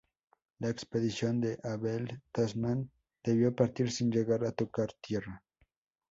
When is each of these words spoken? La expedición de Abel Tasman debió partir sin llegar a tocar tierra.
La 0.57 0.71
expedición 0.71 1.39
de 1.41 1.59
Abel 1.63 2.23
Tasman 2.31 2.89
debió 3.23 3.55
partir 3.55 3.91
sin 3.91 4.09
llegar 4.09 4.43
a 4.43 4.51
tocar 4.51 4.91
tierra. 4.99 5.43